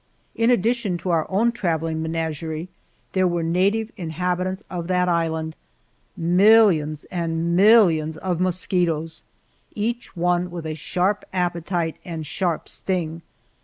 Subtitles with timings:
[0.33, 2.69] In addition to our own traveling menagerie
[3.11, 5.55] there were native inhabitants of that island
[6.17, 9.23] millions and millions of mosquitoes,
[9.75, 13.21] each one with a sharp appetite and sharp sting.